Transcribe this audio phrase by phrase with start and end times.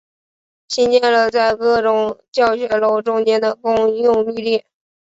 [0.67, 4.63] 兴建了在各种教学楼中间的公用绿地。